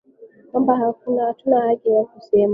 [0.51, 2.49] Kwamba hatuna haki ya kusema